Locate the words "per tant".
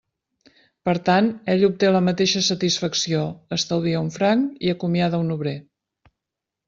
0.87-1.27